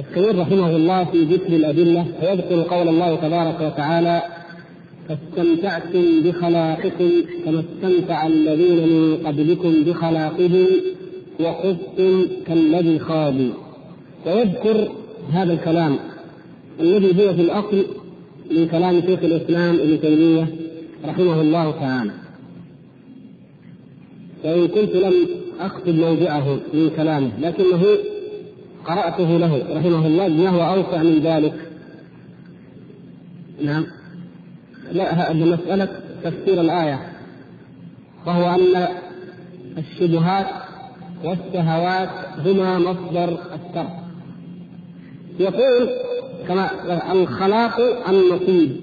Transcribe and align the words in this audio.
يقول 0.00 0.38
رحمه 0.38 0.76
الله 0.76 1.04
في 1.04 1.24
ذكر 1.24 1.56
الأدلة 1.56 2.06
ويذكر 2.22 2.62
قول 2.62 2.88
الله 2.88 3.16
تبارك 3.16 3.60
وتعالى 3.60 4.22
فاستمتعتم 5.08 6.22
بخلاقكم 6.24 7.10
كما 7.44 7.60
استمتع 7.60 8.26
الذين 8.26 8.88
من 8.88 9.16
قبلكم 9.26 9.84
بخلاقهم 9.86 10.66
وخذتم 11.40 12.26
كالذي 12.46 12.98
خاضوا 12.98 13.52
ويذكر 14.26 14.92
هذا 15.32 15.52
الكلام 15.52 15.96
الذي 16.80 17.06
هو 17.06 17.34
في 17.34 17.40
الأصل 17.40 17.84
من 18.50 18.68
كلام 18.68 19.00
شيخ 19.00 19.20
الإسلام 19.22 19.74
ابن 19.74 20.00
تيمية 20.00 20.46
رحمه 21.04 21.40
الله 21.40 21.70
تعالى. 21.70 22.10
وإن 24.44 24.68
كنت 24.68 24.96
لم 24.96 25.14
أقصد 25.60 25.88
موضعه 25.88 26.60
من 26.74 26.90
كلامه 26.96 27.30
لكنه 27.40 27.82
قرأته 28.84 29.36
له 29.38 29.62
رحمه 29.76 30.06
الله 30.06 30.28
بما 30.28 30.48
هو 30.48 30.74
أوسع 30.74 31.02
من 31.02 31.20
ذلك. 31.20 31.54
نعم. 33.62 33.86
لا 34.92 35.32
مسألة 35.32 35.88
تفسير 36.24 36.60
الآية. 36.60 36.98
وهو 38.26 38.54
أن 38.54 38.88
الشبهات 39.78 40.46
والشهوات 41.24 42.08
هما 42.46 42.78
مصدر 42.78 43.38
الشر 43.54 43.86
يقول 45.40 45.88
كما 46.48 46.70
الخلاق 47.12 47.80
النصيب 48.08 48.76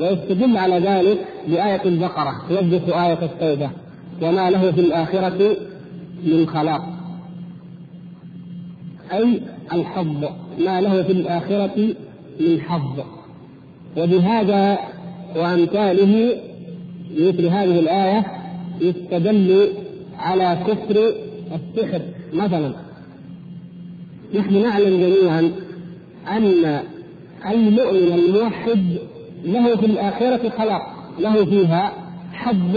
ويستدل 0.00 0.56
على 0.56 0.78
ذلك 0.78 1.18
بآية 1.48 1.84
البقرة 1.84 2.44
يوجه 2.50 3.06
آية 3.06 3.18
التوبة 3.24 3.70
وما 4.22 4.50
له 4.50 4.72
في 4.72 4.80
الآخرة 4.80 5.56
من 6.24 6.46
خلاق. 6.46 6.93
أي 9.16 9.40
الحظ 9.72 10.24
ما 10.58 10.80
له 10.80 11.02
في 11.02 11.12
الآخرة 11.12 11.94
من 12.40 12.60
حظ. 12.60 13.00
وبهذا 13.96 14.78
وأمثاله 15.36 16.36
مثل 17.18 17.46
هذه 17.46 17.78
الآية 17.78 18.26
يستدل 18.80 19.68
على 20.18 20.58
كفر 20.66 21.12
السحر 21.54 22.00
مثلا. 22.34 22.72
نحن 24.34 24.62
نعلم 24.62 25.00
جميعا 25.00 25.52
أن 26.28 26.80
المؤمن 27.50 28.12
الموحد 28.18 28.84
له 29.44 29.76
في 29.76 29.86
الآخرة 29.86 30.48
خلاق 30.48 30.82
له 31.18 31.44
فيها 31.44 31.92
حظ 32.32 32.76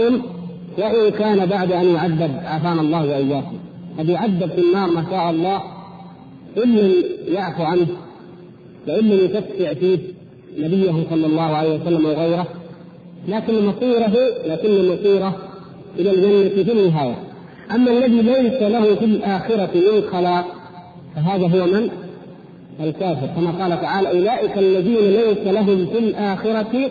وإن 0.78 1.10
كان 1.10 1.46
بعد 1.46 1.72
أن 1.72 1.86
يعذب 1.94 2.30
عافانا 2.44 2.80
الله 2.80 3.06
وإياكم. 3.06 3.58
قد 3.98 4.08
يعذب 4.08 4.50
في 4.50 4.60
النار 4.60 4.90
ما 4.90 5.04
شاء 5.10 5.30
الله 5.30 5.62
إن 6.64 6.76
لم 6.76 6.92
يعفو 7.28 7.62
عنه 7.62 7.86
وإن 8.88 9.08
لم 9.08 9.18
يشفع 9.24 9.74
فيه 9.74 9.98
نبيه 10.58 10.92
صلى 11.10 11.26
الله 11.26 11.42
عليه 11.42 11.80
وسلم 11.80 12.04
وغيره 12.04 12.46
لكن 13.28 13.66
مصيره 13.66 14.12
لكن 14.46 14.88
مصيره 14.88 15.36
إلى 15.98 16.10
الجنة 16.10 16.64
في 16.64 16.72
النهاية 16.72 17.14
أما 17.74 17.90
الذي 17.90 18.22
ليس 18.22 18.62
له 18.62 18.94
في 18.94 19.04
الآخرة 19.04 19.70
من 19.74 20.02
خلاق 20.12 20.44
فهذا 21.16 21.46
هو 21.46 21.66
من؟ 21.66 21.90
الكافر. 22.80 23.26
كما 23.36 23.50
قال 23.50 23.80
تعالى 23.80 24.08
أولئك 24.08 24.58
الذين 24.58 24.96
ليس 24.96 25.46
لهم 25.46 25.86
في 25.86 25.98
الآخرة 25.98 26.90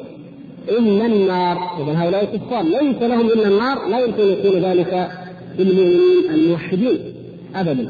إلا 0.69 1.05
النار. 1.05 1.57
إذا 1.83 2.03
هؤلاء 2.03 2.25
كفار. 2.25 2.63
ليس 2.63 3.01
لهم 3.01 3.27
إلا 3.27 3.47
النار 3.47 3.87
لا 3.89 3.99
يمكن 3.99 4.23
يكون 4.23 4.61
ذلك 4.61 5.09
في 5.57 5.63
المؤمنين 5.63 6.29
الموحدين. 6.33 6.99
أبدا. 7.55 7.89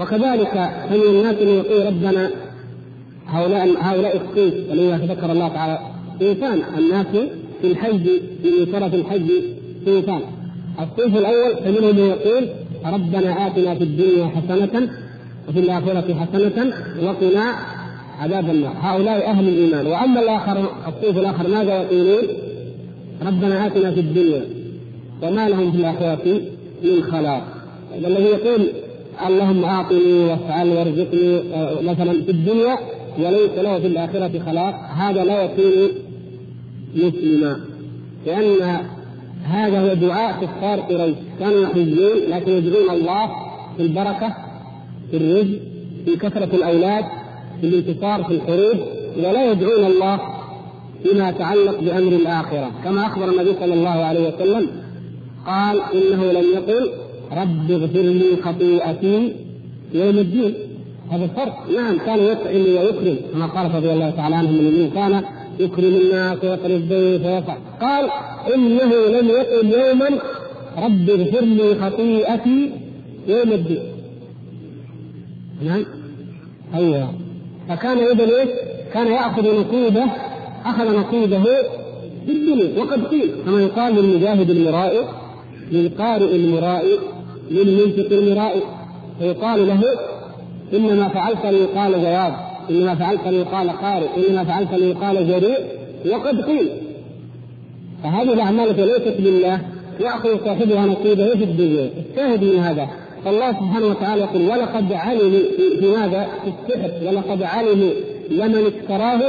وكذلك 0.00 0.70
فمن 0.90 1.02
الناس 1.02 1.34
من 1.42 1.48
يقول 1.48 1.86
ربنا 1.86 2.30
هؤلاء 3.26 3.68
هؤلاء 3.80 4.16
الصيف 4.16 4.54
الذين 4.72 4.96
ذكر 4.96 5.32
الله 5.32 5.48
تعالى 5.48 5.78
صيفان 6.18 6.62
الناس 6.78 7.06
في 7.62 7.70
الحج 7.70 8.04
في 8.42 8.72
شرف 8.72 8.94
الحج 8.94 9.30
صيفان 9.84 10.20
الصيف 10.80 11.16
الأول 11.16 11.56
فمنهم 11.64 11.96
من 11.96 12.06
يقول 12.06 12.48
ربنا 12.84 13.46
آتنا 13.46 13.74
في 13.74 13.84
الدنيا 13.84 14.26
حسنة 14.26 14.88
وفي 15.48 15.58
الآخرة 15.60 16.14
حسنة 16.14 16.72
وقنا 17.02 17.54
عذاب 18.20 18.50
النار. 18.50 18.72
هؤلاء 18.80 19.30
أهل 19.30 19.48
الإيمان. 19.48 19.86
وأما 19.86 20.20
الآخر 20.20 20.70
الصيف 20.88 21.18
الآخر 21.18 21.48
ماذا 21.48 21.82
يقولون؟ 21.82 22.22
ربنا 23.26 23.66
آتنا 23.66 23.90
في 23.90 24.00
الدنيا 24.00 24.44
وما 25.22 25.48
لهم 25.48 25.72
في 25.72 25.78
الآخرة 25.78 26.40
من 26.82 27.02
خلاق. 27.02 27.42
الذي 27.98 28.24
يقول 28.24 28.68
اللهم 29.20 29.64
اعطني 29.64 30.24
وافعل 30.24 30.68
وارزقني 30.68 31.54
آه، 31.54 31.80
مثلا 31.82 32.12
في 32.12 32.30
الدنيا 32.30 32.78
وليس 33.18 33.50
له 33.56 33.78
في 33.80 33.86
الآخرة 33.86 34.38
خلاق. 34.46 34.74
هذا 34.96 35.24
لا 35.24 35.42
يكون 35.42 35.88
مسلما 36.94 37.56
لأن 38.26 38.80
هذا 39.44 39.80
هو 39.80 39.94
دعاء 39.94 40.44
كفار 40.44 40.80
قريش. 40.80 41.16
كانوا 41.40 41.62
يحجون 41.62 42.16
لكن 42.28 42.52
يدعون 42.52 42.90
الله 42.90 43.26
في 43.76 43.82
البركة 43.82 44.36
في 45.10 45.16
الرزق 45.16 45.58
في 46.04 46.16
كثرة 46.16 46.56
الأولاد 46.56 47.04
في 47.60 47.66
الانتصار 47.66 48.24
في 48.24 48.34
الحروب. 48.34 48.86
ولا 49.16 49.50
يدعون 49.50 49.84
الله 49.84 50.20
فيما 51.02 51.28
يتعلق 51.28 51.80
بأمر 51.80 52.12
الآخرة. 52.12 52.70
كما 52.84 53.06
أخبر 53.06 53.24
النبي 53.24 53.54
صلى 53.60 53.74
الله 53.74 53.90
عليه 54.04 54.28
وسلم 54.28 54.66
قال 55.46 55.80
إنه 55.94 56.32
لم 56.32 56.44
يقل 56.54 57.01
رب 57.40 57.70
اغفر 57.70 58.00
لي 58.00 58.36
خطيئتي 58.44 59.32
يوم 59.94 60.18
الدين. 60.18 60.54
هذا 61.10 61.24
الفرق. 61.24 61.70
نعم 61.76 61.98
كان 61.98 62.20
ويكرم 62.20 63.16
كما 63.32 63.46
قال 63.46 63.74
رضي 63.74 63.92
الله 63.92 64.10
تعالى 64.10 64.36
عنه 64.36 64.50
من 64.50 64.58
المؤمنين 64.58 64.90
كان 64.90 65.24
يكرم 65.60 65.94
الناس 66.02 66.44
ويقري 66.44 66.76
الضيف 66.76 67.26
ويفعل. 67.26 67.58
قال 67.80 68.04
إنه 68.54 68.90
لم 69.20 69.28
يقل 69.28 69.72
يوما 69.72 70.08
رب 70.78 71.10
اغفر 71.10 71.44
لي 71.44 71.74
خطيئتي 71.74 72.70
يوم 73.28 73.52
الدين. 73.52 73.82
نعم. 75.64 75.84
أيوه. 76.74 77.14
فكان 77.68 77.98
اذا 77.98 78.24
إيش؟ 78.40 78.48
كان 78.94 79.06
يأخذ 79.06 79.60
نصيبه 79.60 80.04
أخذ 80.64 80.96
نصيبه 80.96 81.44
في 82.26 82.32
الدنيا 82.32 82.82
وقد 82.82 83.06
قيل 83.06 83.30
كما 83.46 83.62
يقال 83.62 83.94
للمجاهد 83.94 84.50
المرائي 84.50 85.00
للقارئ 85.72 86.36
المرائي 86.36 86.98
للمنفق 87.50 88.12
المرائي 88.12 88.62
فيقال 89.18 89.66
له 89.66 89.82
إنما 90.72 91.08
فعلت 91.08 91.46
ليقال 91.46 91.92
جواب 91.92 92.34
إنما 92.70 92.94
فعلت 92.94 93.26
ليقال 93.26 93.70
قارئ 93.70 94.08
إنما 94.28 94.44
فعلت 94.44 94.74
ليقال 94.74 95.28
جريء 95.28 95.58
وقد 96.10 96.40
قيل. 96.40 96.68
فهذه 98.02 98.32
الأعمال 98.32 98.68
ليست 98.76 99.16
لله 99.18 99.60
ياخذ 100.00 100.44
صاحبها 100.44 100.86
نصيبه 100.86 101.28
في 101.28 101.44
الدنيا. 101.44 101.90
الشاهد 102.10 102.44
من 102.44 102.58
هذا 102.58 102.88
فالله 103.24 103.52
سبحانه 103.52 103.86
وتعالى 103.86 104.22
يقول 104.22 104.42
ولقد 104.42 104.92
علموا 104.92 105.40
في 105.80 105.86
ماذا؟ 105.86 106.26
في 106.44 106.74
السحر. 106.74 106.90
ولقد 107.06 107.42
علموا 107.42 107.90
لمن 108.30 108.72
اشتراه 108.76 109.20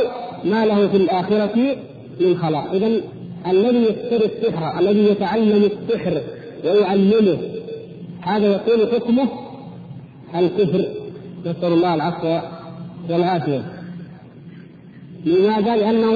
ما 0.43 0.65
له 0.65 0.87
في 0.87 0.97
الآخرة 0.97 1.75
من 2.19 2.37
خلاق. 2.37 2.71
اذا 2.73 2.87
الذي 3.47 3.83
يشتري 3.83 4.25
السحر 4.25 4.79
الذي 4.79 5.05
يتعلم 5.11 5.69
السحر 5.71 6.21
ويعلمه 6.65 7.37
هذا 8.23 8.55
يكون 8.55 8.87
حكمه 8.93 9.27
الكفر. 10.35 10.85
نسأل 11.45 11.73
الله 11.73 11.93
العفو 11.93 12.39
والعافية. 13.09 13.63
لماذا؟ 15.25 15.75
لأنه 15.75 16.15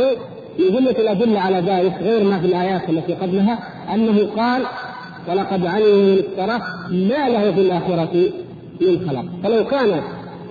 جملة 0.59 0.92
الأدلة 0.92 1.39
على 1.39 1.57
ذلك 1.57 1.94
غير 2.01 2.24
ما 2.24 2.39
في 2.39 2.45
الآيات 2.45 2.89
التي 2.89 3.13
قبلها 3.13 3.59
أنه 3.94 4.30
قال 4.38 4.63
ولقد 5.27 5.65
علموا 5.65 5.95
من 5.95 6.18
اشترى 6.18 6.62
ما 6.92 7.30
له 7.30 7.51
في 7.51 7.62
الآخرة 7.62 8.31
من 8.81 9.09
خلاق 9.09 9.25
فلو 9.44 9.65
كان 9.65 10.01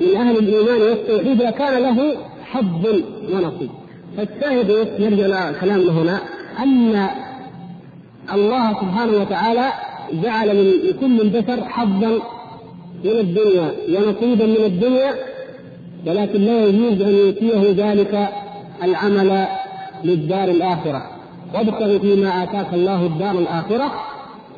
من 0.01 0.17
أهل 0.17 0.39
الإيمان 0.39 0.83
والتوحيد 0.83 1.43
لكان 1.43 1.83
له 1.83 2.17
حظ 2.45 2.87
ونصيب. 3.33 3.71
فالشاهد 4.17 4.89
نرجع 5.01 5.53
كلامنا 5.53 5.93
هنا 5.93 6.21
أن 6.63 7.09
الله 8.35 8.73
سبحانه 8.73 9.13
وتعالى 9.21 9.73
جعل 10.13 10.57
من 10.57 10.71
لكل 10.89 11.21
البشر 11.21 11.65
حظا 11.65 12.19
من 13.05 13.11
الدنيا 13.11 13.73
ونصيبا 13.89 14.47
من 14.47 14.65
الدنيا 14.65 15.15
ولكن 16.07 16.41
لا 16.41 16.65
يجوز 16.65 17.03
أن 17.03 17.15
يؤتيه 17.15 17.91
ذلك 17.91 18.29
العمل 18.83 19.47
للدار 20.05 20.49
الآخرة. 20.49 21.11
وابتغ 21.55 21.99
فيما 21.99 22.43
آتاك 22.43 22.75
الله 22.75 23.07
الدار 23.07 23.39
الآخرة 23.39 23.93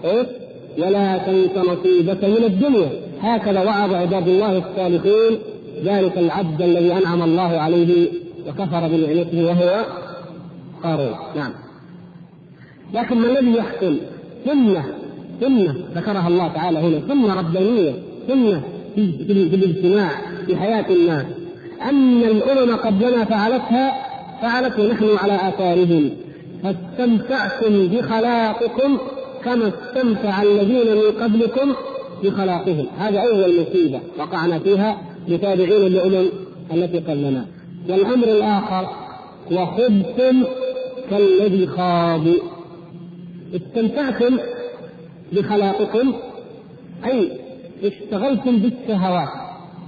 إيه؟ 0.05 0.27
ولا 0.79 1.19
تنس 1.19 1.57
نصيبك 1.57 2.25
من 2.25 2.45
الدنيا. 2.45 2.91
هكذا 3.23 3.65
وعظ 3.65 3.95
عباد 3.95 4.29
الله 4.29 4.59
الصالحين 4.59 5.39
ذلك 5.85 6.19
العبد 6.19 6.63
الذي 6.63 6.93
أنعم 6.93 7.23
الله 7.23 7.59
عليه 7.61 8.09
وكفر 8.49 8.89
بنعمته 8.89 9.45
وهو 9.45 9.85
قارون. 10.83 11.17
نعم. 11.37 11.53
لكن 12.95 13.17
ما 13.17 13.27
الذي 13.27 13.57
يحصل 13.57 13.99
سنة. 14.45 14.85
سنه 15.41 15.75
ذكرها 15.95 16.29
الله 16.29 16.49
تعالى 16.49 16.79
هنا 16.79 17.01
سنه 17.09 17.35
ربانيه 17.35 17.93
سنه 18.29 18.63
في, 18.95 19.13
في, 19.13 19.51
في 19.51 19.57
الاجتماع 19.57 20.11
في 20.47 20.57
حياة 20.57 20.85
الناس. 20.91 21.27
ان 21.83 22.23
الأمم 22.23 22.77
قبلنا 22.77 23.25
فعلتها 23.25 23.93
فعلت 24.43 24.79
ونحن 24.79 25.17
على 25.17 25.35
آثارهم. 25.49 26.11
فاستمتعتم 26.63 27.87
بخلاقكم 27.87 28.99
كما 29.45 29.69
استمتع 29.69 30.43
الذين 30.43 30.97
من 30.97 31.23
قبلكم 31.23 31.73
بخلاقهم. 32.25 32.87
هذا 32.99 33.21
أول 33.21 33.61
مصيبة 33.61 34.01
وقعنا 34.19 34.59
فيها 34.59 34.99
متابعين 35.29 35.87
الامم 35.87 36.29
التي 36.75 36.99
قبلنا. 36.99 37.47
والأمر 37.89 38.29
الآخر 38.29 38.89
وخبتم 39.53 40.45
كالذي 41.11 41.67
خاضوا 41.67 42.39
استمتعتم 43.55 44.39
بخلاقكم 45.33 46.13
أي 47.07 47.31
اشتغلتم 47.85 48.57
بالشهوات 48.57 49.29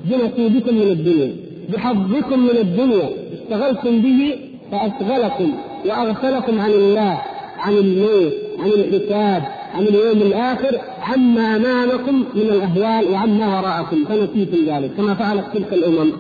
بنصيبكم 0.05 0.75
من 0.75 0.83
الدنيا 0.91 1.37
بحظكم 1.73 2.39
من 2.39 2.57
الدنيا 2.57 3.11
اشتغلتم 3.33 4.03
به 4.03 4.37
فأشغلكم 4.73 5.53
وأغفلكم 5.87 6.61
عن 6.61 6.71
الله 6.71 7.21
عن 7.59 7.73
الموت 7.73 8.33
عن 8.59 8.69
الحساب 8.69 9.43
عن 9.75 9.83
اليوم 9.83 10.23
الآخر 10.23 10.81
عما 11.03 11.57
امامكم 11.57 12.25
من 12.35 12.43
الأهوال 12.43 13.13
وعما 13.13 13.59
وراءكم 13.61 14.05
فنسيتم 14.05 14.65
ذلك 14.67 14.91
كما 14.97 15.15
فعلت 15.15 15.45
تلك 15.55 15.73
الأمم. 15.73 16.13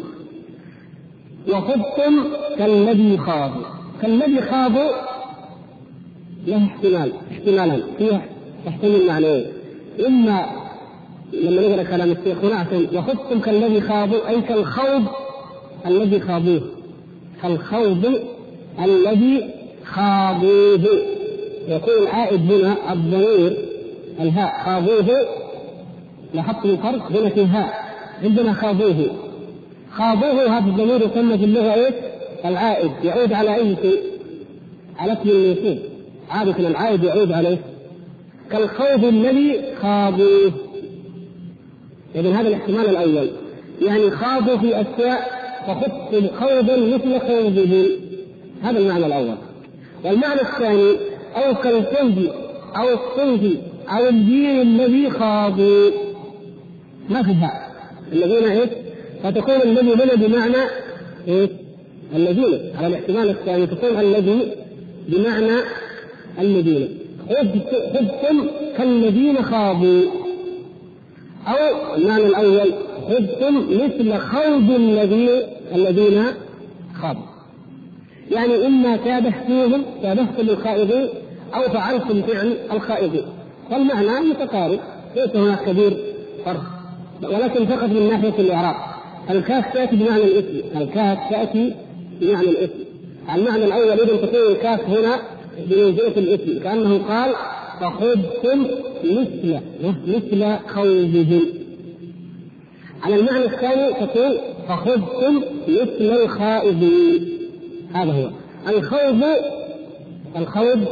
وخذتم 1.48 2.24
كالذي 2.58 3.18
خاضوا 3.18 3.62
كالذي 4.02 4.40
خاضوا 4.42 4.90
له 6.46 6.66
احتمال 6.66 7.12
احتمالان 7.32 7.82
فيه 7.98 8.22
تحتمل 8.66 9.06
معنيين 9.06 9.46
إما 10.06 10.46
لما 11.32 11.62
نقرأ 11.62 11.82
كلام 11.82 12.10
الشيخ 12.10 12.44
هنا 12.44 12.66
وخذتم 12.94 13.40
كالذي 13.40 13.80
خاضوا 13.80 14.28
أي 14.28 14.40
كالخوض 14.40 15.02
الذي 15.86 16.20
خاضوه. 16.20 16.62
كالخوض 17.42 18.20
الذي 18.84 19.50
خاضوه. 19.84 20.80
يكون 21.68 21.94
العائد 22.02 22.52
هنا 22.52 22.92
الضمير 22.92 23.56
الهاء. 24.20 24.64
خاضوه. 24.64 25.26
لاحظتم 26.34 26.70
الفرق 26.70 27.12
هنا 27.12 27.28
في 27.28 27.46
عندنا 28.22 28.52
خاضوه. 28.52 29.06
خاضوه 29.92 30.58
هذا 30.58 30.66
الضمير 30.66 31.02
يسمى 31.02 31.38
في 31.38 31.44
اللغة 31.44 31.74
إيش؟ 31.74 31.94
العائد. 32.44 32.90
يعود 33.04 33.32
على 33.32 33.54
أي 33.54 33.76
شيء؟ 33.82 34.00
على 34.98 35.12
اسم 35.12 35.28
الموصول 35.28 35.78
عادة 36.30 36.68
العائد 36.68 37.04
يعود 37.04 37.32
عليه 37.32 37.58
كالخوض 38.52 39.04
الذي 39.04 39.60
خاضوه. 39.82 40.52
إذا 42.14 42.32
هذا 42.32 42.48
الاحتمال 42.48 42.88
الأول. 42.88 43.30
يعني 43.82 44.10
خاضوا 44.10 44.56
في 44.56 44.80
أشياء 44.80 45.40
فخذتم 45.66 46.26
خوضا 46.40 46.76
مثل 46.76 47.20
خوضهم 47.20 47.86
هذا 48.62 48.78
المعنى 48.78 49.06
الأول. 49.06 49.36
والمعنى 50.04 50.40
الثاني 50.40 50.96
أو 51.36 51.54
كالفوز 51.54 52.26
أو 52.76 52.88
الصوف 52.88 53.40
أو 53.88 54.08
الدين 54.08 54.60
الذي 54.60 55.10
خاضوا. 55.10 55.90
ما 57.08 57.22
فيها 57.22 57.68
الذين 58.12 58.44
إيش؟ 58.44 58.70
فتكون 59.22 59.54
الذي 59.54 59.94
هنا 59.94 60.14
بمعنى 60.14 60.62
إيش؟ 61.28 61.50
الذين 62.14 62.76
على 62.76 62.86
الاحتمال 62.86 63.30
الثاني 63.30 63.66
تكون 63.66 64.00
الذي 64.00 64.52
بمعنى 65.08 65.60
المدينة. 66.40 66.88
خذتم 67.30 68.46
كالذين 68.76 69.42
خاضوا. 69.42 70.02
أو 71.46 71.94
المعنى 71.96 72.26
الأول 72.26 72.72
خذتم 73.08 73.66
مثل 73.70 74.18
خوض 74.18 74.70
الذين 74.70 75.28
الذين 75.74 76.24
خاضوا. 77.02 77.22
يعني 78.30 78.66
إما 78.66 78.96
تابحتوهم 78.96 79.82
تابحتم 80.02 80.48
الخائضين 80.48 81.08
أو 81.54 81.62
فعلتم 81.62 82.22
فعل 82.22 82.56
الخائضين. 82.72 83.24
فالمعنى 83.70 84.28
متقارب 84.28 84.80
ليس 85.16 85.36
هناك 85.36 85.64
كبير 85.64 85.96
فرق. 86.44 86.62
ولكن 87.22 87.66
فقط 87.66 87.88
من 87.88 88.08
ناحية 88.08 88.38
الإعراب. 88.38 88.74
الكاف 89.30 89.74
تأتي 89.74 89.96
بمعنى 89.96 90.24
الاسم 90.24 90.78
الكاف 90.80 91.18
تأتي 91.30 91.74
بمعنى 92.20 92.50
الاسم 92.50 92.84
المعنى 93.34 93.64
الأول 93.64 93.90
إذا 93.90 94.16
تكون 94.16 94.52
الكاف 94.52 94.80
هنا 94.80 95.20
بمنزلة 95.66 96.16
الاسم 96.16 96.62
كأنه 96.62 96.98
قال 97.08 97.34
فخذتم 97.80 98.66
مثل 99.04 99.60
مثل 100.06 100.56
خوضهم 100.66 101.42
على 103.02 103.16
المعنى 103.16 103.44
الثاني 103.44 104.06
تقول 104.06 104.38
فخذتم 104.68 105.42
مثل 105.68 106.22
الخائضين 106.24 107.28
هذا 107.94 108.12
هو. 108.12 108.30
الخوض 108.68 109.24
الخوض 110.36 110.84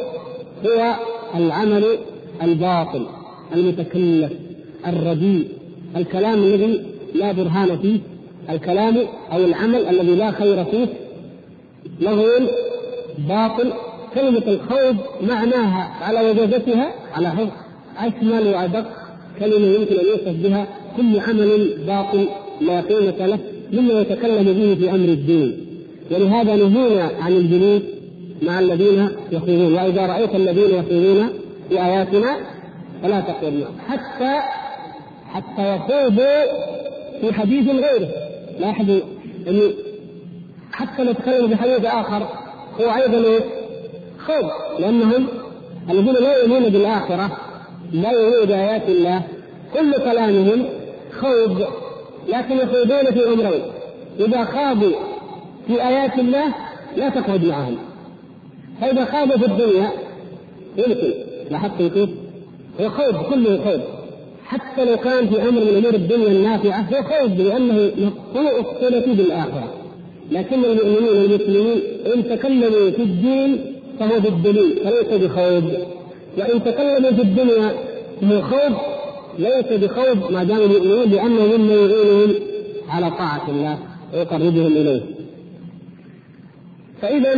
هو 0.66 0.94
العمل 1.34 1.84
الباطل 2.42 3.06
المتكلف 3.54 4.32
الرديء. 4.86 5.48
الكلام 5.96 6.38
الذي 6.38 6.82
لا 7.14 7.32
برهان 7.32 7.78
فيه 7.78 7.98
الكلام 8.50 8.96
أو 9.32 9.38
العمل 9.38 9.86
الذي 9.86 10.14
لا 10.14 10.30
خير 10.30 10.64
فيه 10.64 10.86
لغو 12.00 12.26
باطل 13.28 13.72
كلمة 14.14 14.42
الخوض 14.46 14.96
معناها 15.22 16.04
على 16.04 16.30
وجازتها 16.30 16.92
على 17.14 17.30
حفظ 17.30 17.50
أشمل 17.98 18.54
وأدق 18.54 18.86
كلمة 19.40 19.66
يمكن 19.66 19.94
أن 19.94 20.06
يوصف 20.06 20.42
بها 20.42 20.66
كل 20.96 21.20
عمل 21.20 21.78
باطل 21.86 22.28
لا 22.60 22.80
قيمة 22.80 23.26
له 23.26 23.38
مما 23.72 24.00
يتكلم 24.00 24.44
به 24.44 24.74
في 24.74 24.90
أمر 24.90 25.08
الدين. 25.08 25.66
ولهذا 26.10 26.56
نهينا 26.56 27.10
عن 27.20 27.32
الجلوس 27.32 27.82
مع 28.42 28.60
الذين 28.60 29.08
يخوضون. 29.32 29.74
وإذا 29.74 30.06
رأيت 30.06 30.34
الذين 30.34 30.70
يخوضون 30.74 31.28
في 31.68 31.80
آياتنا 31.84 32.36
فلا 33.02 33.20
تقعد 33.20 33.52
معهم 33.52 33.78
حتى 33.88 34.38
حتى 35.28 35.76
يخوضوا 35.76 36.44
في 37.20 37.32
حديث 37.32 37.68
غيره. 37.68 38.08
لاحظوا 38.60 39.00
انه 39.48 39.70
حتى 40.72 41.04
لو 41.04 41.12
تكلموا 41.12 41.48
بحديث 41.48 41.84
آخر 41.84 42.28
هو 42.80 42.94
أيضا 42.94 43.44
خوض 44.28 44.50
لأنهم 44.78 45.26
الذين 45.90 46.14
لا 46.14 46.38
يؤمنون 46.38 46.68
بالآخرة 46.68 47.36
لا 47.92 48.10
يؤمنون 48.10 48.44
بآيات 48.44 48.88
الله 48.88 49.22
كل 49.74 49.92
كلامهم 49.92 50.64
خوض 51.20 51.66
لكن 52.28 52.56
يخوضون 52.56 53.12
في 53.12 53.32
أمرين 53.32 53.62
إذا 54.20 54.44
خاضوا 54.44 54.92
في 55.66 55.88
آيات 55.88 56.18
الله 56.18 56.54
لا 56.96 57.08
تقعد 57.08 57.44
معهم. 57.44 57.76
فإذا 58.80 59.04
خاضوا 59.04 59.36
في 59.36 59.46
الدنيا 59.46 59.90
يمكن 60.76 61.12
لاحظتم 61.50 61.88
كيف؟ 61.88 62.10
هو 62.80 62.88
خوض 62.88 63.14
كله 63.30 63.64
خوض. 63.64 63.80
حتى 64.44 64.84
لو 64.84 64.96
كان 64.96 65.28
في 65.28 65.42
أمر 65.42 65.60
من 65.60 65.76
أمور 65.76 65.94
الدنيا 65.94 66.28
النافعة 66.28 66.80
هو 66.80 67.02
خوض 67.02 67.40
لأنه 67.40 67.90
مقطوع 67.98 68.50
الصلة 68.60 69.14
بالآخرة. 69.14 69.74
لكن 70.32 70.64
المؤمنين 70.64 71.24
المسلمين 71.24 71.80
إن 72.14 72.38
تكلموا 72.38 72.90
في 72.90 73.02
الدين 73.02 73.67
فهو 74.00 74.20
بالدليل 74.20 74.78
فليس 74.84 75.22
بخوض 75.22 75.72
وإن 76.38 76.64
تكلموا 76.64 77.10
في 77.10 77.22
الدنيا 77.22 77.72
فهو 78.22 78.42
خوض 78.42 78.76
ليس 79.38 79.72
بخوض 79.72 80.32
ما 80.32 80.44
داموا 80.44 80.64
يؤمنون 80.64 81.10
لأنه 81.10 81.56
مما 81.56 81.74
يعينهم 81.74 82.34
على 82.88 83.10
طاعة 83.10 83.48
الله 83.48 83.78
ويقربهم 84.14 84.66
إليه. 84.66 85.00
فإذا 87.02 87.34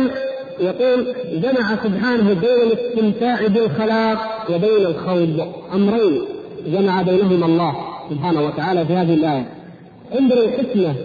يقول 0.59 1.05
جمع 1.33 1.75
سبحانه 1.83 2.33
بين 2.33 2.71
الاستمتاع 2.71 3.47
بالخلاق 3.47 4.47
وبين 4.49 4.85
الخوض 4.85 5.47
أمرين 5.73 6.21
جمع 6.67 7.01
بينهما 7.01 7.45
الله 7.45 7.75
سبحانه 8.09 8.41
وتعالى 8.45 8.85
في 8.85 8.93
هذه 8.93 9.13
الآية. 9.13 9.49
انظروا 10.19 10.43
الحكمة 10.43 10.95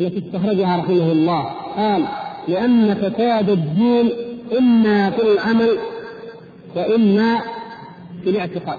التي 0.00 0.18
استخرجها 0.18 0.76
رحمه 0.76 1.12
الله 1.12 1.42
قال 1.76 2.02
لأن 2.48 2.94
فساد 2.94 3.50
الدين 3.50 4.10
إما 4.58 5.10
في 5.10 5.22
العمل 5.22 5.78
وإما 6.76 7.40
في 8.24 8.30
الاعتقاد. 8.30 8.78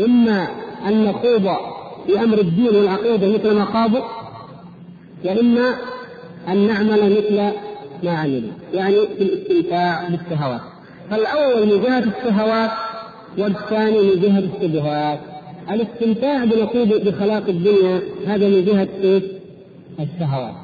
إما 0.00 0.48
أن 0.86 1.04
نخوض 1.04 1.56
في 2.06 2.20
أمر 2.20 2.38
الدين 2.38 2.76
والعقيدة 2.76 3.28
مثل 3.28 3.54
ما 3.54 3.64
خاضوا 3.64 4.04
وإما 5.24 5.74
أن 6.48 6.66
نعمل 6.66 7.10
مثل 7.10 7.52
ما 8.02 8.10
عملوا 8.10 8.50
يعني 8.72 8.96
في 9.18 9.22
الاستمتاع 9.22 10.08
بالشهوات 10.08 10.60
فالأول 11.10 11.66
من 11.66 11.82
جهة 11.82 11.98
الشهوات 11.98 12.70
والثاني 13.38 13.98
من 14.02 14.20
جهة 14.20 14.38
الشبهات 14.38 15.18
الاستمتاع 15.70 16.44
بنقيض 16.44 17.08
بخلاق 17.08 17.48
الدنيا 17.48 18.02
هذا 18.26 18.48
من 18.48 18.88
إيش؟ 19.02 19.22
الشهوات 20.00 20.54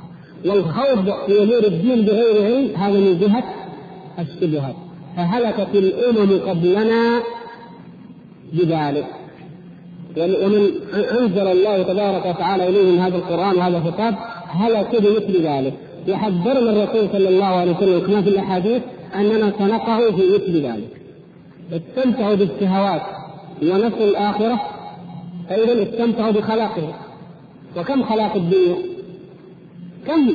والخوض 0.46 1.12
في 1.26 1.42
امور 1.42 1.64
الدين 1.64 2.04
بغير 2.04 2.44
علم 2.44 2.76
هذا 2.76 2.98
من 2.98 3.18
جهة 3.18 3.44
الشبهات 4.18 4.74
فهلكت 5.16 5.74
الأمم 5.74 6.40
قبلنا 6.48 7.22
بذلك. 8.52 9.06
ومن 10.16 10.70
أنزل 10.94 11.46
الله 11.46 11.82
تبارك 11.82 12.26
وتعالى 12.26 12.68
اليهم 12.68 12.98
هذا 12.98 13.16
القرآن 13.16 13.56
وهذا 13.56 13.78
الخطاب 13.78 14.14
هلكوا 14.48 15.00
بمثل 15.00 15.42
ذلك. 15.42 15.74
يحذرنا 16.06 16.70
الرسول 16.70 17.08
صلى 17.12 17.28
الله 17.28 17.46
عليه 17.46 17.76
وسلم 17.76 18.06
كما 18.06 18.22
في 18.22 18.28
الأحاديث 18.28 18.82
أننا 19.14 19.52
سنقع 19.58 20.10
في 20.10 20.22
مثل 20.34 20.66
ذلك. 20.66 21.02
استمتعوا 21.72 22.34
بالشهوات 22.34 23.02
ونسوا 23.62 24.06
الآخرة 24.06 24.60
فإذا 25.48 25.82
استمتعوا 25.82 26.30
بخلاقه 26.30 26.94
وكم 27.76 28.04
خلاق 28.04 28.36
الدنيا؟ 28.36 28.91
كم؟ 30.06 30.34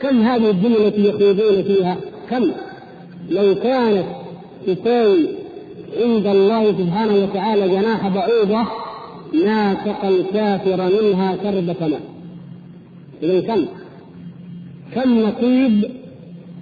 كم 0.00 0.22
هذه 0.22 0.50
الدنيا 0.50 0.88
التي 0.88 1.08
يخوضون 1.08 1.62
فيها؟ 1.62 1.96
كم؟ 2.30 2.50
لو 3.30 3.54
كانت 3.54 4.06
تساوي 4.66 5.28
عند 6.00 6.26
الله 6.26 6.72
سبحانه 6.72 7.14
وتعالى 7.14 7.68
جناح 7.68 8.08
بعوضة 8.08 8.66
ما 9.34 9.76
سقى 9.84 10.08
الكافر 10.08 11.02
منها 11.02 11.36
كربة 11.36 11.88
ماء 11.88 12.00
إذا 13.22 13.40
كم؟ 13.40 13.66
كم 14.94 15.18
نصيب 15.18 15.90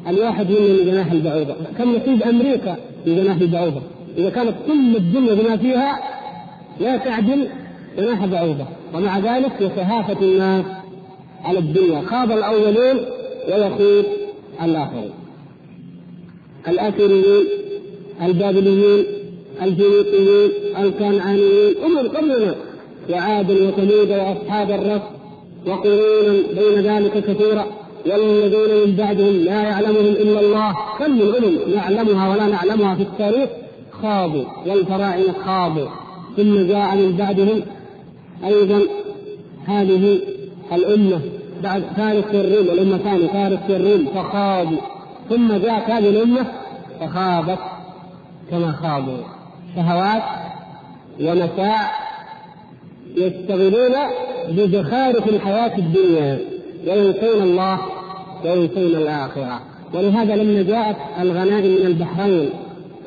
الواحد 0.09 0.47
منا 0.51 0.61
من 0.61 0.85
جناح 0.87 1.13
البعوضة؟ 1.13 1.55
كم 1.79 1.97
نصيب 1.97 2.23
أمريكا 2.23 2.77
في 3.05 3.15
جناح 3.23 3.37
البعوضة؟ 3.37 3.81
إذا 4.19 4.31
كانت 4.31 4.55
كل 4.67 4.97
الدنيا 4.97 5.35
بما 5.35 5.57
فيها 5.57 6.01
لا 6.81 6.97
تعدل 6.97 7.49
جناح 7.99 8.27
بعوضة. 8.27 8.67
ومع 8.95 9.19
ذلك 9.19 9.53
يتهافت 9.61 10.23
الناس 10.23 10.65
على 11.45 11.59
الدنيا 11.59 12.03
خاض 12.07 12.33
الأولون 12.33 13.01
ويخوض 13.49 14.05
الآخرين. 14.63 15.11
الآثريين 16.69 17.47
البابليين 18.23 19.05
الفينيقيين 19.63 20.51
الكنعانيين 20.79 21.75
أمم 21.85 22.09
قبلنا 22.09 22.55
وعاد 23.11 23.51
وثمود 23.51 24.11
وأصحاب 24.11 24.71
الرس 24.71 25.03
وقرونا 25.67 26.35
بين 26.55 26.81
ذلك 26.81 27.25
كثيرا 27.25 27.67
والذين 28.07 28.89
من 28.89 28.97
بعدهم 28.97 29.37
لا 29.37 29.63
يعلمهم 29.63 30.13
إلا 30.23 30.41
الله. 30.41 30.75
كم 30.99 31.11
من 31.11 31.35
أمم 31.35 31.75
نعلمها 31.75 32.31
ولا 32.31 32.47
نعلمها 32.47 32.95
في 32.95 33.03
التاريخ؟ 33.03 33.49
خاضوا 34.03 34.45
والفراعنة 34.67 35.33
خاضوا. 35.45 35.89
ثم 36.37 36.67
جاء 36.67 36.97
من 36.97 37.17
بعدهم 37.19 37.63
أيضا 38.45 38.83
هذه 39.65 40.19
الأمة. 40.73 41.21
بعد 41.63 41.83
فارس 41.97 42.25
الروم 42.35 42.67
الامه 42.67 42.97
الثانية 42.97 43.27
فارس 43.27 43.71
الروم 43.71 44.07
فخاضوا. 44.15 44.81
ثم 45.29 45.49
جاءت 45.53 45.91
هذه 45.91 46.09
الأمة 46.09 46.47
فخاضت 47.01 47.59
كما 48.51 48.73
خاضوا. 48.73 49.25
شهوات 49.77 50.23
ومتاع 51.21 51.91
يشتغلون 53.17 53.93
بزخارف 54.49 55.29
الحياة 55.29 55.79
الدنيا. 55.79 56.39
وينسون 56.87 57.43
الله 57.43 57.79
وينسون 58.45 58.83
الآخرة. 58.83 59.61
ولهذا 59.95 60.37
لما 60.37 60.63
جاءت 60.63 60.97
الغنائم 61.21 61.71
من 61.81 61.87
البحرين 61.87 62.51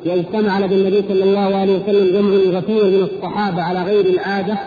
واجتمع 0.06 0.52
على 0.52 0.66
النبي 0.66 1.02
صلى 1.08 1.24
الله 1.24 1.56
عليه 1.56 1.78
وسلم 1.78 2.12
جمع 2.16 2.58
غفير 2.58 2.84
من 2.84 3.08
الصحابة 3.12 3.62
على 3.62 3.82
غير 3.82 4.06
العادة 4.06 4.58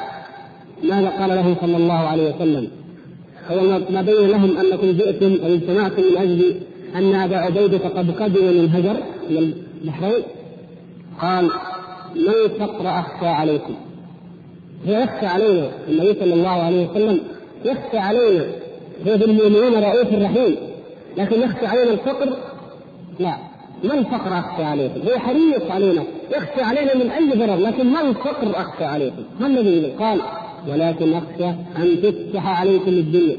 ماذا 0.84 1.10
قال 1.10 1.30
لهم 1.30 1.56
صلى 1.62 1.78
الله 1.78 1.94
عليه 1.94 2.36
وسلم؟ 2.36 2.68
هو 3.50 3.80
ما 3.90 4.02
بين 4.02 4.28
لهم 4.28 4.58
أنكم 4.58 4.92
جئتم 4.92 5.46
أو 5.46 5.54
اجتمعتم 5.54 6.02
من 6.02 6.18
أجل 6.18 6.56
أن 6.96 7.16
أبا 7.16 7.38
عبيده 7.38 7.78
قد 7.78 8.12
قدم 8.22 8.44
من 8.46 8.70
هجر 8.74 8.98
من 9.30 9.54
البحرين. 9.84 10.24
قال 11.22 11.50
من 12.16 12.34
الفقر 12.46 12.88
اخشى 12.88 13.28
عليكم؟ 13.28 13.74
هو 14.88 14.94
يخشى 14.94 15.26
علينا 15.26 15.70
النبي 15.90 16.14
صلى 16.20 16.34
الله 16.34 16.50
عليه 16.50 16.90
وسلم 16.90 17.20
يخشى 17.66 17.98
علينا. 17.98 18.46
هو 19.08 19.18
بالمؤمنين 19.18 19.84
رؤوف 19.84 20.14
رحيم. 20.14 20.56
لكن 21.18 21.42
يخشى 21.42 21.66
علينا 21.66 21.92
الفقر؟ 21.92 22.34
لا. 23.20 23.38
ما 23.84 23.94
الفقر 23.94 24.40
اخشى 24.40 24.64
عليكم؟ 24.64 25.00
هو 25.10 25.20
حريص 25.20 25.72
علينا. 25.72 26.04
يخشى 26.32 26.62
علينا 26.62 26.96
من 26.96 27.10
أي 27.12 27.30
ضرر 27.30 27.56
لكن 27.56 27.86
ما 27.86 28.02
الفقر 28.02 28.62
اخشى 28.62 28.84
عليكم؟ 28.84 29.24
ما 29.40 29.48
الذي 29.48 29.94
قال 30.00 30.22
ولكن 30.68 31.14
أخشى 31.14 31.50
أن 31.78 32.02
تفتح 32.04 32.60
عليكم 32.60 32.92
الدنيا 32.92 33.38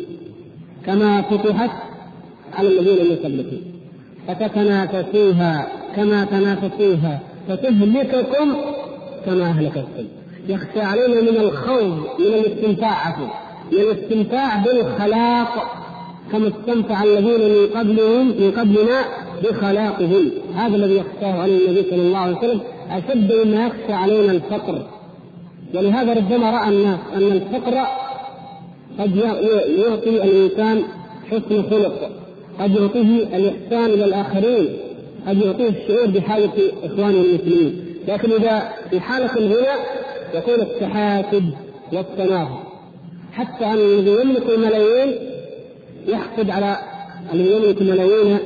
كما 0.87 1.23
فتحت 1.23 1.71
على 2.55 2.69
الذين 2.69 3.11
من 3.11 3.17
قبلكم 3.17 3.57
فتتنافسوها 4.29 5.69
كما 5.97 6.25
تنافسوها 6.25 7.21
فتهلككم 7.49 8.55
كما 9.27 9.45
أهلكتكم. 9.45 10.05
يخشى 10.49 10.81
علينا 10.81 11.21
من 11.21 11.37
الخوض 11.37 11.99
من 12.19 12.27
الاستمتاع 12.27 13.09
عفوا 13.09 13.27
من 13.73 13.79
الاستمتاع 13.79 14.57
بالخلاق 14.57 15.77
كما 16.33 16.49
استمتع 16.49 17.03
الذين 17.03 17.41
من 17.41 17.67
قبلهم 17.77 18.27
من 18.27 18.50
قبلنا 18.50 19.05
بخلاقهم. 19.45 20.31
هذا 20.55 20.77
الذي 20.77 20.95
يخشاه 20.95 21.41
عليه 21.43 21.69
النبي 21.69 21.91
صلى 21.91 22.03
الله 22.03 22.19
عليه 22.19 22.39
وسلم 22.39 22.61
أشد 22.91 23.33
مما 23.33 23.67
يخشى 23.67 23.93
علينا 23.93 24.33
الفقر. 24.33 24.87
ولهذا 25.75 26.12
ربما 26.12 26.50
رأى 26.50 26.69
الناس 26.69 26.99
أن 27.15 27.23
الفقر 27.23 27.87
قد 28.99 29.17
يعطي 29.79 30.09
الإنسان 30.25 30.83
حسن 31.31 31.62
خلق 31.71 32.11
قد 32.61 32.75
يعطيه 32.75 33.37
الإحسان 33.37 33.85
إلى 33.85 34.05
الآخرين 34.05 34.69
قد 35.29 35.43
يعطيه 35.43 35.69
الشعور 35.69 36.07
بحاجة 36.07 36.50
إخوانه 36.83 37.21
المسلمين. 37.21 37.85
لكن 38.09 38.33
إذا 38.33 38.73
في 38.91 39.00
حالة 39.00 39.37
الغنى 39.37 39.79
يكون 40.35 40.55
التحاسد 40.55 41.45
والتنافس 41.93 42.53
حتى 43.33 43.65
أن 43.65 43.75
الذي 43.75 44.11
يملك 44.11 44.43
الملايين 44.49 45.15
يحقد 46.09 46.50
على 46.50 46.77
الذي 47.33 47.53
يملك 47.53 47.83
ملايين 47.83 48.39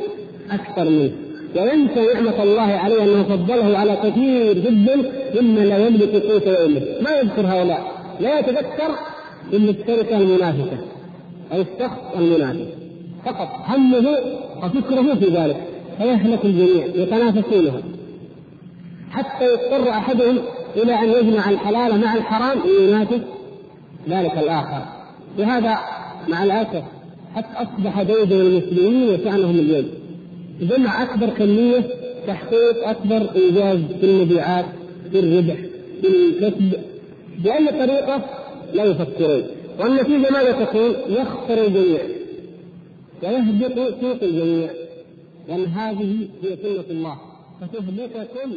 أكثر 0.51 0.85
منه. 0.85 1.13
وينسى 1.57 2.15
نعمة 2.15 2.43
الله 2.43 2.63
عليه 2.63 3.05
أنه 3.05 3.23
فضله 3.23 3.79
على 3.79 3.97
كثير 3.97 4.53
جدا 4.53 4.97
ممن 5.41 5.65
لا 5.65 5.87
يملك 5.87 6.23
قوت 6.23 6.47
يومه. 6.47 6.83
ما 7.03 7.11
يذكر 7.11 7.47
هؤلاء. 7.47 7.93
لا 8.21 8.39
يتذكر 8.39 8.91
إلا 9.53 9.71
الشركة 9.71 10.17
المنافسة 10.17 10.79
أو 11.53 11.61
الشخص 11.61 11.99
المنافس 12.17 12.67
فقط 13.25 13.49
همه 13.69 14.19
وفكره 14.63 15.15
في 15.15 15.27
ذلك. 15.27 15.57
فيهلك 15.99 16.45
الجميع 16.45 16.87
يتنافسونها 16.87 17.83
حتى 19.11 19.45
يضطر 19.45 19.91
أحدهم 19.91 20.39
إلى 20.77 20.95
أن 20.95 21.09
يجمع 21.09 21.51
الحلال 21.51 22.01
مع 22.01 22.15
الحرام 22.15 22.59
لينافس 22.79 23.21
ذلك 24.09 24.39
الآخر. 24.39 24.83
وهذا 25.39 25.79
مع 26.29 26.45
الأسف 26.45 26.83
حتى 27.35 27.57
أصبح 27.57 28.03
بين 28.03 28.41
المسلمين 28.41 29.09
وشأنهم 29.09 29.59
اليوم. 29.59 30.04
جمع 30.61 31.03
أكبر 31.03 31.31
كمية 31.31 31.85
تحقيق 32.27 32.89
أكبر 32.89 33.17
إنجاز 33.17 33.79
في 34.01 34.07
المبيعات 34.07 34.65
في 35.13 35.19
الربح 35.19 35.57
في 36.01 36.09
الكسب 36.09 36.73
بأي 37.39 37.67
طريقة 37.67 38.25
لا 38.75 38.85
يفكرون. 38.85 39.43
والنتيجة 39.79 40.31
ماذا 40.31 40.65
تكون؟ 40.65 40.95
يخسر 41.09 41.65
الجميع. 41.65 42.01
ويهبط 43.23 44.01
سوق 44.01 44.23
الجميع. 44.23 44.71
لأن 45.49 45.65
هذه 45.65 46.29
هي 46.43 46.57
سنة 46.63 46.85
الله. 46.91 47.17
فتهلككم 47.61 48.51